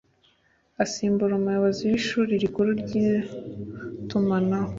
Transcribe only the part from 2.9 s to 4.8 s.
Itumanaho